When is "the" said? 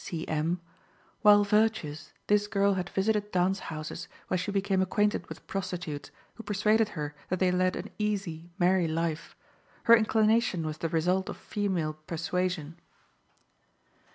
10.79-10.89